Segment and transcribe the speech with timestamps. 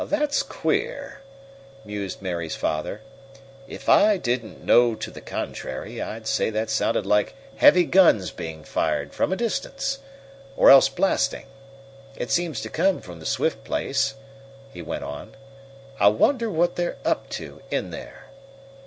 [0.03, 1.19] "That's queer,"
[1.85, 3.01] mused Mary's father.
[3.67, 8.63] "If I didn't know to the contrary, I'd say that sounded like heavy guns being
[8.63, 9.99] fired from a distance,
[10.57, 11.45] or else blasting.
[12.15, 14.15] It seems to come from the Swift place,"
[14.73, 15.35] he went on.
[15.99, 18.25] "I wonder what they're up to in there."